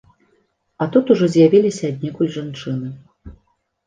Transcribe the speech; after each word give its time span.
А 0.77 0.83
тут 0.95 1.11
ужо 1.15 1.27
з'явіліся 1.33 1.83
аднекуль 1.93 2.31
жанчыны. 2.39 2.89